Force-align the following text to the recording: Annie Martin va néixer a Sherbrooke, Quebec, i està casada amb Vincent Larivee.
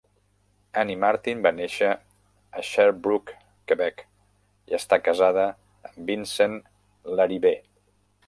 Annie 0.83 0.99
Martin 1.01 1.41
va 1.47 1.51
néixer 1.57 1.89
a 1.91 2.63
Sherbrooke, 2.69 3.35
Quebec, 3.71 4.01
i 4.73 4.77
està 4.79 4.99
casada 5.09 5.45
amb 5.91 6.01
Vincent 6.11 6.57
Larivee. 7.21 7.63